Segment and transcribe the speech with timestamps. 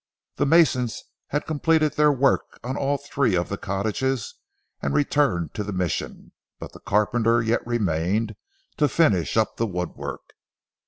[0.37, 4.33] The masons had completed their work on all three of the cottages
[4.81, 8.35] and returned to the Mission, but the carpenter yet remained
[8.77, 10.33] to finish up the woodwork.